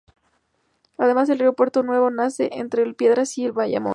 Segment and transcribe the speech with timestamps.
[0.97, 3.89] Además, el río Puerto Nuevo nace entre el Piedras y el Bayamón.